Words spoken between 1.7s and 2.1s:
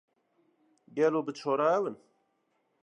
ew in?